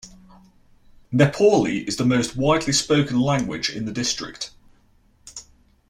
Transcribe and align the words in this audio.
Nepali 1.13 1.87
is 1.87 1.97
the 1.97 2.05
most 2.05 2.35
widely 2.35 2.73
spoken 2.73 3.19
language 3.21 3.69
in 3.69 3.85
the 3.85 3.91
district. 3.91 4.49